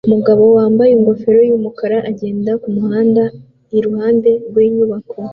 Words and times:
Umugabo 0.07 0.43
wambaye 0.57 0.91
ingofero 0.93 1.39
yumukara 1.49 1.97
agenda 2.11 2.51
kumuhanda 2.63 3.23
iruhande 3.77 4.29
rwinyubako 4.47 5.17